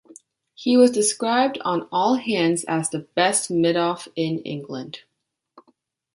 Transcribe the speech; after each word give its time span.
He 0.55 0.77
was 0.77 0.89
described 0.89 1.59
on 1.63 1.87
all 1.91 2.15
hands 2.15 2.63
as 2.63 2.89
the 2.89 3.01
best 3.13 3.51
mid-off 3.51 4.07
in 4.15 4.39
England. 4.39 5.01